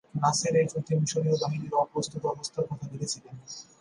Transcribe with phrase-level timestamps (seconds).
[0.15, 3.35] নাসের এই যুদ্ধে মিশরীয় বাহিনীর অপ্রস্তুত অবস্থার কথা লিখেছিলেন।